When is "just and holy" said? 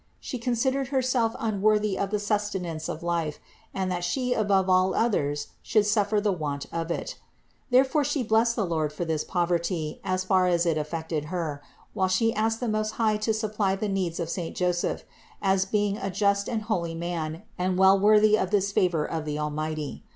16.09-16.95